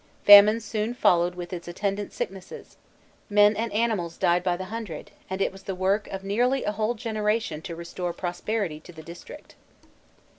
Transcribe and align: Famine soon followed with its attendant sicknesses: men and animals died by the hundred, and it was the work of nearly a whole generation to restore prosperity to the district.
Famine 0.23 0.59
soon 0.59 0.95
followed 0.95 1.35
with 1.35 1.53
its 1.53 1.67
attendant 1.67 2.11
sicknesses: 2.11 2.75
men 3.29 3.55
and 3.55 3.71
animals 3.71 4.17
died 4.17 4.41
by 4.41 4.57
the 4.57 4.65
hundred, 4.73 5.11
and 5.29 5.43
it 5.43 5.51
was 5.51 5.61
the 5.61 5.75
work 5.75 6.07
of 6.07 6.23
nearly 6.23 6.63
a 6.63 6.71
whole 6.71 6.95
generation 6.95 7.61
to 7.61 7.75
restore 7.75 8.11
prosperity 8.11 8.79
to 8.79 8.91
the 8.91 9.03
district. 9.03 9.53